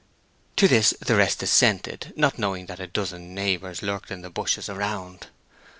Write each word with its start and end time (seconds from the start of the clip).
To 0.55 0.67
this 0.67 0.95
the 0.99 1.15
rest 1.15 1.43
assented, 1.43 2.11
not 2.15 2.39
knowing 2.39 2.65
that 2.65 2.79
a 2.79 2.87
dozen 2.87 3.35
neighbors 3.35 3.83
lurked 3.83 4.09
in 4.09 4.23
the 4.23 4.31
bushes 4.31 4.67
around. 4.67 5.27